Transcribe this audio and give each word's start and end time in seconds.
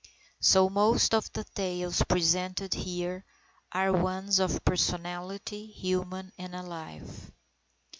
So 0.39 0.67
most 0.67 1.13
of 1.13 1.31
the 1.31 1.43
tales 1.43 2.01
presented 2.05 2.73
here 2.73 3.23
are 3.71 3.93
ones 3.93 4.39
of 4.39 4.65
personality, 4.65 5.67
human 5.67 6.31
and 6.39 6.55
alive. 6.55 7.31